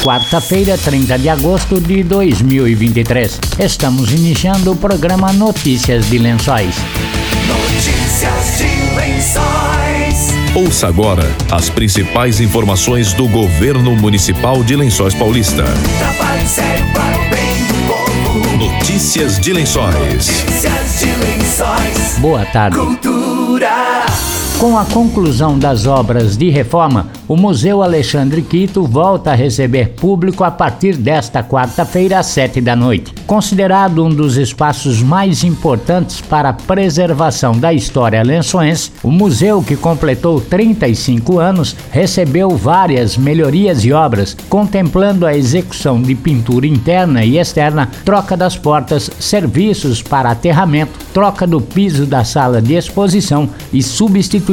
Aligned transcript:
quarta-feira, 0.00 0.76
30 0.78 1.18
de 1.18 1.28
agosto 1.28 1.80
de 1.80 2.02
2023. 2.02 3.40
Estamos 3.58 4.12
iniciando 4.12 4.72
o 4.72 4.76
programa 4.76 5.32
Notícias 5.32 6.08
de 6.08 6.18
Lençóis. 6.18 6.74
Notícias 7.46 8.58
de 8.58 8.96
Lençóis. 8.96 10.34
Ouça 10.54 10.88
agora 10.88 11.24
as 11.50 11.68
principais 11.68 12.40
informações 12.40 13.12
do 13.12 13.28
governo 13.28 13.94
municipal 13.94 14.64
de 14.64 14.74
Lençóis 14.74 15.14
Paulista. 15.14 15.64
Trabalho 15.98 16.48
sério 16.48 16.86
para 16.92 17.18
o 17.18 17.30
bem 17.30 17.66
do 17.66 17.74
povo. 17.86 18.56
Notícias 18.56 19.38
de 19.38 19.52
Lençóis. 19.52 19.94
Notícias 19.94 21.00
de 21.00 21.06
Lençóis. 21.06 22.18
Boa 22.18 22.44
tarde. 22.46 22.76
Cultura. 22.76 24.06
Com 24.58 24.78
a 24.78 24.86
conclusão 24.86 25.58
das 25.58 25.86
obras 25.86 26.34
de 26.34 26.48
reforma, 26.48 27.08
o 27.28 27.36
Museu 27.36 27.82
Alexandre 27.82 28.40
Quito 28.40 28.84
volta 28.84 29.32
a 29.32 29.34
receber 29.34 29.90
público 29.90 30.42
a 30.44 30.50
partir 30.50 30.96
desta 30.96 31.44
quarta-feira 31.44 32.18
às 32.18 32.26
sete 32.26 32.58
da 32.58 32.74
noite. 32.74 33.12
Considerado 33.26 34.02
um 34.02 34.08
dos 34.08 34.38
espaços 34.38 35.02
mais 35.02 35.44
importantes 35.44 36.22
para 36.22 36.48
a 36.48 36.54
preservação 36.54 37.52
da 37.52 37.74
história 37.74 38.22
lençoense, 38.22 38.92
o 39.02 39.10
museu, 39.10 39.62
que 39.62 39.76
completou 39.76 40.40
35 40.40 41.38
anos, 41.38 41.76
recebeu 41.90 42.56
várias 42.56 43.14
melhorias 43.14 43.84
e 43.84 43.92
obras, 43.92 44.34
contemplando 44.48 45.26
a 45.26 45.36
execução 45.36 46.00
de 46.00 46.14
pintura 46.14 46.66
interna 46.66 47.22
e 47.22 47.36
externa, 47.36 47.90
troca 48.06 48.34
das 48.34 48.56
portas, 48.56 49.10
serviços 49.20 50.00
para 50.00 50.30
aterramento, 50.30 50.98
troca 51.12 51.46
do 51.46 51.60
piso 51.60 52.06
da 52.06 52.24
sala 52.24 52.62
de 52.62 52.72
exposição 52.72 53.50
e 53.70 53.82
substituição 53.82 54.45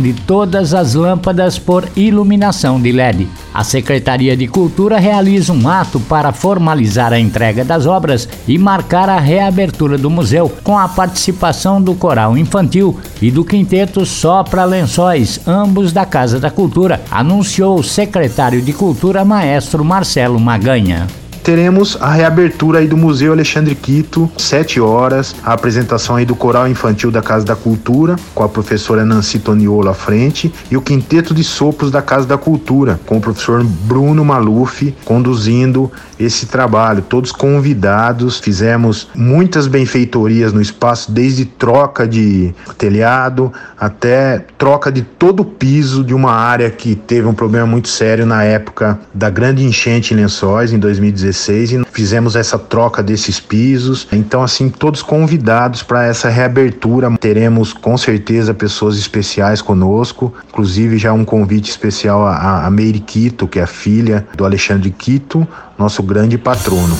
de 0.00 0.12
todas 0.12 0.72
as 0.72 0.94
lâmpadas 0.94 1.58
por 1.58 1.88
iluminação 1.96 2.80
de 2.80 2.92
LED. 2.92 3.28
A 3.52 3.64
Secretaria 3.64 4.36
de 4.36 4.46
Cultura 4.46 4.98
realiza 4.98 5.52
um 5.52 5.68
ato 5.68 5.98
para 5.98 6.32
formalizar 6.32 7.12
a 7.12 7.18
entrega 7.18 7.64
das 7.64 7.84
obras 7.84 8.28
e 8.46 8.56
marcar 8.56 9.08
a 9.08 9.18
reabertura 9.18 9.98
do 9.98 10.08
museu, 10.08 10.50
com 10.62 10.78
a 10.78 10.88
participação 10.88 11.82
do 11.82 11.94
Coral 11.94 12.38
Infantil 12.38 12.98
e 13.20 13.30
do 13.30 13.44
Quinteto 13.44 14.06
Sopra 14.06 14.64
Lençóis, 14.64 15.40
ambos 15.46 15.92
da 15.92 16.06
Casa 16.06 16.38
da 16.38 16.50
Cultura, 16.50 17.00
anunciou 17.10 17.78
o 17.78 17.84
secretário 17.84 18.62
de 18.62 18.72
Cultura, 18.72 19.24
maestro 19.24 19.84
Marcelo 19.84 20.38
Maganha 20.38 21.08
teremos 21.42 21.96
a 22.00 22.12
reabertura 22.12 22.80
aí 22.80 22.86
do 22.86 22.96
Museu 22.96 23.32
Alexandre 23.32 23.74
Quito, 23.74 24.30
7 24.36 24.80
horas, 24.80 25.34
a 25.44 25.52
apresentação 25.52 26.16
aí 26.16 26.24
do 26.24 26.36
Coral 26.36 26.68
Infantil 26.68 27.10
da 27.10 27.22
Casa 27.22 27.44
da 27.44 27.56
Cultura, 27.56 28.16
com 28.34 28.44
a 28.44 28.48
professora 28.48 29.04
Nancy 29.04 29.38
Toniolo 29.38 29.88
à 29.88 29.94
frente, 29.94 30.52
e 30.70 30.76
o 30.76 30.82
Quinteto 30.82 31.34
de 31.34 31.42
Sopros 31.42 31.90
da 31.90 32.02
Casa 32.02 32.26
da 32.26 32.36
Cultura, 32.36 33.00
com 33.06 33.16
o 33.16 33.20
professor 33.20 33.64
Bruno 33.64 34.24
Maluf 34.24 34.94
conduzindo 35.04 35.90
esse 36.18 36.46
trabalho. 36.46 37.02
Todos 37.02 37.32
convidados, 37.32 38.38
fizemos 38.38 39.08
muitas 39.14 39.66
benfeitorias 39.66 40.52
no 40.52 40.60
espaço, 40.60 41.10
desde 41.10 41.44
troca 41.44 42.06
de 42.06 42.54
telhado 42.76 43.52
até 43.78 44.44
troca 44.58 44.92
de 44.92 45.02
todo 45.02 45.40
o 45.40 45.44
piso 45.44 46.04
de 46.04 46.12
uma 46.12 46.32
área 46.32 46.70
que 46.70 46.94
teve 46.94 47.26
um 47.26 47.32
problema 47.32 47.66
muito 47.66 47.88
sério 47.88 48.26
na 48.26 48.44
época 48.44 48.98
da 49.14 49.30
grande 49.30 49.64
enchente 49.64 50.12
em 50.12 50.16
Lençóis, 50.18 50.72
em 50.72 50.78
2016, 50.78 51.29
e 51.72 51.84
fizemos 51.92 52.36
essa 52.36 52.58
troca 52.58 53.02
desses 53.02 53.40
pisos. 53.40 54.06
Então, 54.12 54.42
assim, 54.42 54.68
todos 54.68 55.02
convidados 55.02 55.82
para 55.82 56.06
essa 56.06 56.28
reabertura. 56.28 57.10
Teremos 57.18 57.72
com 57.72 57.96
certeza 57.96 58.54
pessoas 58.54 58.96
especiais 58.96 59.62
conosco, 59.62 60.32
inclusive 60.48 60.98
já 60.98 61.12
um 61.12 61.24
convite 61.24 61.70
especial 61.70 62.26
a, 62.26 62.66
a 62.66 62.70
Meire 62.70 63.00
Quito, 63.00 63.46
que 63.46 63.58
é 63.58 63.62
a 63.62 63.66
filha 63.66 64.26
do 64.36 64.44
Alexandre 64.44 64.90
Quito, 64.90 65.46
nosso 65.78 66.02
grande 66.02 66.36
patrono. 66.36 66.96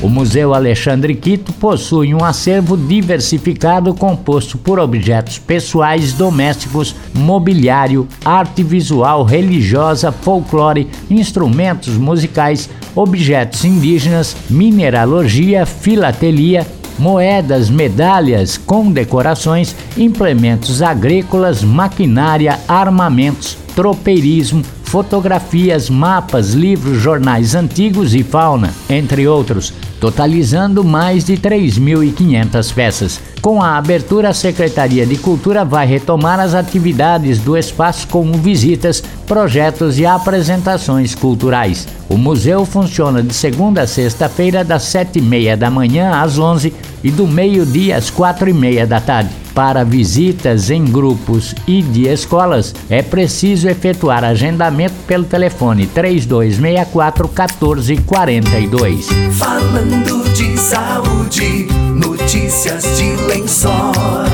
O 0.00 0.08
Museu 0.08 0.54
Alexandre 0.54 1.12
Quito 1.12 1.52
possui 1.52 2.14
um 2.14 2.24
acervo 2.24 2.76
diversificado 2.76 3.92
composto 3.92 4.56
por 4.56 4.78
objetos 4.78 5.40
pessoais, 5.40 6.12
domésticos, 6.12 6.94
mobiliário, 7.12 8.06
arte 8.24 8.62
visual, 8.62 9.24
religiosa, 9.24 10.12
folclore, 10.12 10.88
instrumentos 11.10 11.96
musicais, 11.96 12.70
objetos 12.94 13.64
indígenas, 13.64 14.36
mineralogia, 14.48 15.66
filatelia, 15.66 16.64
moedas, 16.96 17.68
medalhas, 17.68 18.56
condecorações, 18.56 19.74
implementos 19.96 20.80
agrícolas, 20.80 21.64
maquinária, 21.64 22.56
armamentos, 22.68 23.58
tropeirismo, 23.74 24.62
fotografias, 24.88 25.90
mapas, 25.90 26.54
livros, 26.54 26.98
jornais 26.98 27.54
antigos 27.54 28.14
e 28.14 28.22
fauna, 28.22 28.72
entre 28.88 29.28
outros, 29.28 29.72
totalizando 30.00 30.82
mais 30.82 31.24
de 31.24 31.36
3.500 31.36 32.72
peças. 32.72 33.20
Com 33.42 33.62
a 33.62 33.76
abertura, 33.76 34.30
a 34.30 34.34
Secretaria 34.34 35.06
de 35.06 35.16
Cultura 35.18 35.62
vai 35.62 35.86
retomar 35.86 36.40
as 36.40 36.54
atividades 36.54 37.38
do 37.38 37.56
espaço 37.56 38.08
como 38.08 38.32
visitas, 38.38 39.02
projetos 39.26 39.98
e 39.98 40.06
apresentações 40.06 41.14
culturais. 41.14 41.86
O 42.08 42.16
museu 42.16 42.64
funciona 42.64 43.22
de 43.22 43.34
segunda 43.34 43.82
a 43.82 43.86
sexta-feira, 43.86 44.64
das 44.64 44.84
sete 44.84 45.18
e 45.18 45.22
meia 45.22 45.54
da 45.54 45.70
manhã 45.70 46.22
às 46.22 46.38
onze 46.38 46.72
e 47.04 47.10
do 47.10 47.26
meio-dia 47.26 47.98
às 47.98 48.08
quatro 48.08 48.48
e 48.48 48.54
meia 48.54 48.86
da 48.86 49.00
tarde. 49.02 49.30
Para 49.58 49.82
visitas 49.82 50.70
em 50.70 50.84
grupos 50.84 51.52
e 51.66 51.82
de 51.82 52.06
escolas, 52.06 52.72
é 52.88 53.02
preciso 53.02 53.68
efetuar 53.68 54.22
agendamento 54.22 54.94
pelo 55.04 55.24
telefone 55.24 55.84
3264 55.88 57.26
1442. 57.26 59.08
Falando 59.32 60.32
de 60.32 60.56
saúde, 60.56 61.66
notícias 61.92 62.84
de 62.96 63.16
lençóis. 63.26 64.27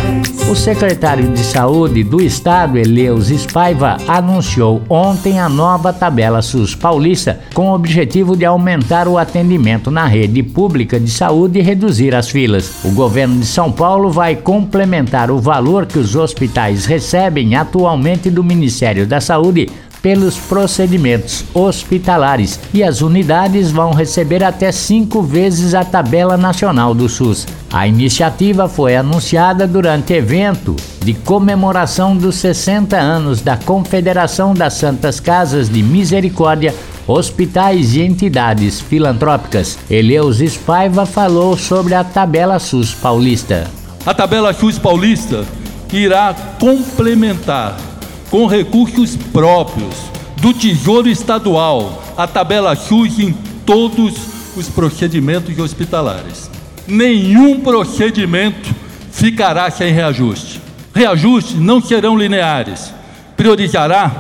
O 0.47 0.55
secretário 0.55 1.33
de 1.33 1.39
Saúde 1.39 2.05
do 2.05 2.21
Estado, 2.21 2.77
Eleus 2.77 3.29
Spaiva, 3.29 3.97
anunciou 4.07 4.83
ontem 4.91 5.41
a 5.41 5.49
nova 5.49 5.91
tabela 5.91 6.43
SUS 6.43 6.75
paulista, 6.75 7.41
com 7.55 7.71
o 7.71 7.75
objetivo 7.75 8.37
de 8.37 8.45
aumentar 8.45 9.09
o 9.09 9.17
atendimento 9.17 9.91
na 9.91 10.07
rede 10.07 10.43
pública 10.43 11.01
de 11.01 11.11
saúde 11.11 11.59
e 11.59 11.63
reduzir 11.63 12.15
as 12.15 12.29
filas. 12.29 12.85
O 12.85 12.91
governo 12.91 13.41
de 13.41 13.47
São 13.47 13.73
Paulo 13.73 14.11
vai 14.11 14.37
complementar 14.37 15.31
o 15.31 15.41
valor 15.41 15.87
que 15.87 15.99
os 15.99 16.15
hospitais 16.15 16.85
recebem 16.85 17.57
atualmente 17.57 18.31
do 18.31 18.45
Ministério 18.45 19.07
da 19.07 19.23
Saúde 19.23 19.71
pelos 20.05 20.37
procedimentos 20.37 21.47
hospitalares 21.55 22.61
e 22.75 22.85
as 22.85 23.01
unidades 23.01 23.71
vão 23.71 23.95
receber 23.95 24.45
até 24.45 24.71
cinco 24.71 25.23
vezes 25.23 25.73
a 25.73 25.83
tabela 25.83 26.37
nacional 26.37 26.93
do 26.93 27.09
SUS. 27.09 27.47
A 27.73 27.89
iniciativa 27.89 28.69
foi 28.69 28.97
anunciada 28.97 29.67
durante 29.67 30.13
evento 30.13 30.77
de 31.03 31.15
comemoração 31.15 32.15
dos 32.15 32.35
60 32.35 32.95
anos 32.95 33.41
da 33.41 33.57
Confederação 33.57 34.53
das 34.53 34.75
Santas 34.75 35.21
Casas 35.21 35.71
de 35.71 35.83
Misericórdia, 35.83 36.75
Hospitais 37.07 37.95
e 37.95 38.03
Entidades 38.03 38.83
Filantrópicas. 38.83 39.79
Eleus 39.89 40.41
Spaiva 40.41 41.07
falou 41.07 41.57
sobre 41.57 41.95
a 41.95 42.05
tabela 42.05 42.59
SUS 42.59 42.93
paulista. 42.93 43.71
A 44.05 44.13
tabela 44.13 44.53
SUS 44.53 44.79
paulista 44.79 45.47
irá 45.91 46.35
complementar 46.61 47.94
com 48.35 48.47
recursos 48.49 49.15
próprios 49.15 49.95
do 50.43 50.53
Tesouro 50.53 51.09
Estadual 51.09 52.03
a 52.17 52.27
tabela 52.27 52.75
SUS 52.75 53.21
em 53.21 53.33
todos 53.65 54.57
os 54.57 54.69
procedimentos 54.69 55.57
hospitalares. 55.57 56.51
Nenhum 56.85 57.61
procedimento 57.61 58.75
ficará 59.13 59.71
sem 59.71 59.93
reajuste. 59.93 60.61
Reajustes 60.93 61.55
não 61.61 61.81
serão 61.81 62.19
lineares. 62.19 62.93
Priorizará, 63.37 64.11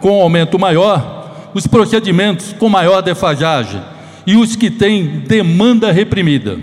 com 0.00 0.18
aumento 0.18 0.58
maior, 0.58 1.50
os 1.52 1.66
procedimentos 1.66 2.54
com 2.54 2.70
maior 2.70 3.02
defasagem 3.02 3.82
e 4.26 4.34
os 4.34 4.56
que 4.56 4.70
têm 4.70 5.24
demanda 5.28 5.92
reprimida. 5.92 6.58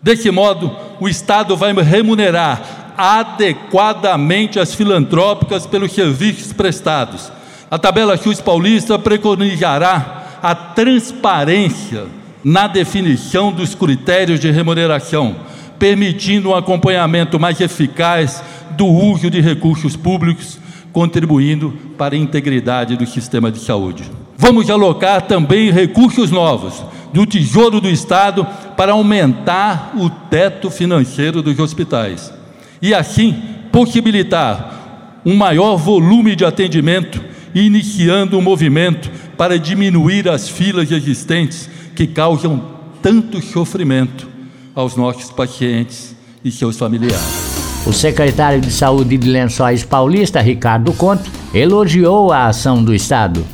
Desse 0.00 0.30
modo, 0.30 0.70
o 1.00 1.08
Estado 1.08 1.56
vai 1.56 1.72
remunerar 1.72 2.87
adequadamente 2.98 4.58
as 4.58 4.74
filantrópicas 4.74 5.64
pelos 5.64 5.92
serviços 5.92 6.52
prestados. 6.52 7.30
A 7.70 7.78
tabela 7.78 8.16
SUS 8.16 8.40
paulista 8.40 8.98
preconizará 8.98 10.38
a 10.42 10.52
transparência 10.52 12.06
na 12.42 12.66
definição 12.66 13.52
dos 13.52 13.72
critérios 13.72 14.40
de 14.40 14.50
remuneração, 14.50 15.36
permitindo 15.78 16.48
um 16.48 16.56
acompanhamento 16.56 17.38
mais 17.38 17.60
eficaz 17.60 18.42
do 18.72 18.86
uso 18.86 19.30
de 19.30 19.40
recursos 19.40 19.94
públicos, 19.94 20.58
contribuindo 20.92 21.72
para 21.96 22.16
a 22.16 22.18
integridade 22.18 22.96
do 22.96 23.06
sistema 23.06 23.52
de 23.52 23.60
saúde. 23.60 24.10
Vamos 24.36 24.68
alocar 24.70 25.22
também 25.22 25.70
recursos 25.70 26.32
novos 26.32 26.82
do 27.12 27.24
Tesouro 27.26 27.80
do 27.80 27.88
Estado 27.88 28.44
para 28.76 28.92
aumentar 28.92 29.92
o 29.96 30.10
teto 30.10 30.70
financeiro 30.70 31.42
dos 31.42 31.58
hospitais 31.60 32.37
e 32.80 32.94
assim 32.94 33.42
possibilitar 33.72 35.20
um 35.24 35.36
maior 35.36 35.76
volume 35.76 36.34
de 36.34 36.44
atendimento, 36.44 37.20
iniciando 37.54 38.38
um 38.38 38.42
movimento 38.42 39.10
para 39.36 39.58
diminuir 39.58 40.28
as 40.28 40.48
filas 40.48 40.90
existentes 40.90 41.68
que 41.94 42.06
causam 42.06 42.62
tanto 43.02 43.40
sofrimento 43.42 44.28
aos 44.74 44.96
nossos 44.96 45.30
pacientes 45.30 46.16
e 46.44 46.50
seus 46.50 46.78
familiares. 46.78 47.48
O 47.86 47.92
secretário 47.92 48.60
de 48.60 48.70
Saúde 48.70 49.16
de 49.16 49.28
Lençóis 49.28 49.84
Paulista, 49.84 50.40
Ricardo 50.40 50.92
Conte, 50.92 51.30
elogiou 51.54 52.32
a 52.32 52.46
ação 52.46 52.82
do 52.82 52.94
Estado. 52.94 53.44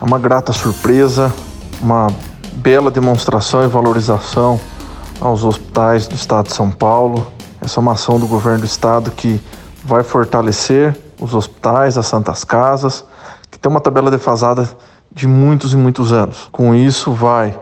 É 0.00 0.04
uma 0.04 0.18
grata 0.18 0.52
surpresa, 0.52 1.32
uma 1.80 2.08
bela 2.54 2.90
demonstração 2.90 3.64
e 3.64 3.68
valorização 3.68 4.60
aos 5.20 5.44
hospitais 5.44 6.06
do 6.06 6.14
Estado 6.14 6.48
de 6.48 6.54
São 6.54 6.70
Paulo. 6.70 7.32
Essa 7.68 7.80
é 7.80 7.82
uma 7.82 7.92
ação 7.92 8.18
do 8.18 8.26
governo 8.26 8.60
do 8.60 8.64
Estado 8.64 9.10
que 9.10 9.38
vai 9.84 10.02
fortalecer 10.02 10.96
os 11.20 11.34
hospitais, 11.34 11.98
as 11.98 12.06
santas 12.06 12.42
casas, 12.42 13.04
que 13.50 13.58
tem 13.58 13.70
uma 13.70 13.78
tabela 13.78 14.10
defasada 14.10 14.66
de 15.12 15.28
muitos 15.28 15.74
e 15.74 15.76
muitos 15.76 16.10
anos. 16.10 16.48
Com 16.50 16.74
isso, 16.74 17.12
vai 17.12 17.60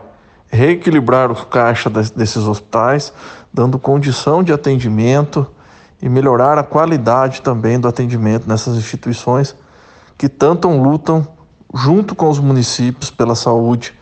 reequilibrar 0.49 1.29
o 1.29 1.35
caixa 1.47 1.89
desses 1.89 2.47
hospitais, 2.47 3.11
dando 3.53 3.77
condição 3.77 4.41
de 4.41 4.53
atendimento 4.53 5.45
e 6.01 6.07
melhorar 6.07 6.57
a 6.57 6.63
qualidade 6.63 7.41
também 7.41 7.77
do 7.77 7.85
atendimento 7.85 8.47
nessas 8.47 8.77
instituições 8.77 9.57
que 10.17 10.29
tanto 10.29 10.69
lutam 10.69 11.27
junto 11.75 12.15
com 12.15 12.29
os 12.29 12.39
municípios 12.39 13.11
pela 13.11 13.35
saúde 13.35 13.93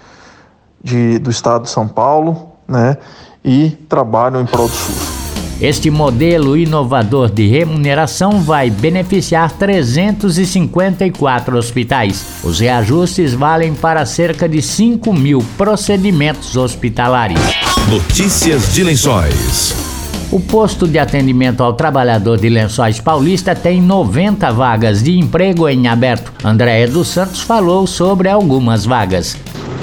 de, 0.84 1.18
do 1.18 1.31
estado 1.31 1.63
de 1.63 1.72
São 1.72 1.88
Paulo, 1.88 2.51
né, 2.68 2.96
e 3.44 3.72
trabalham 3.90 4.40
em 4.40 4.46
prol 4.46 4.68
do 4.68 4.75
SUS. 4.75 5.15
Este 5.62 5.90
modelo 5.90 6.57
inovador 6.57 7.31
de 7.31 7.48
remuneração 7.48 8.42
vai 8.42 8.69
beneficiar 8.69 9.54
354 9.54 11.57
hospitais. 11.57 12.25
Os 12.44 12.60
reajustes 12.60 13.34
valem 13.34 13.74
para 13.74 14.06
cerca 14.06 14.50
de 14.50 14.62
5 14.62 15.13
mil 15.13 15.42
procedimentos 15.57 16.57
hospitalares. 16.57 17.40
Notícias 17.90 18.74
de 18.74 18.84
Lençóis. 18.84 19.74
O 20.30 20.42
posto 20.42 20.86
de 20.86 21.00
atendimento 21.00 21.63
ao 21.63 21.72
trabalhador 21.72 22.38
de 22.38 22.50
Lençóis 22.50 23.00
Paulista 23.00 23.56
tem 23.56 23.81
90 23.81 24.51
vagas 24.51 25.01
de 25.01 25.18
emprego 25.18 25.69
em 25.69 25.88
aberto. 25.88 26.34
Andréia 26.44 26.90
dos 26.90 27.08
Santos 27.08 27.40
falou 27.40 27.88
sobre 27.88 28.28
algumas 28.28 28.86
vagas. 28.86 29.38